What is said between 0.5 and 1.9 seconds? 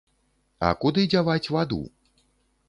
А куды дзяваць ваду?